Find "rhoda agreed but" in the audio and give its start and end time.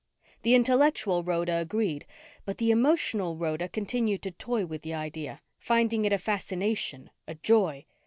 1.21-2.57